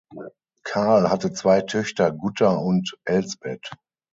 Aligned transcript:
Karl 0.63 1.11
hatte 1.11 1.31
zwei 1.31 1.61
Töchter 1.61 2.11
Gutta 2.11 2.55
und 2.55 2.97
Elsbeth. 3.05 3.69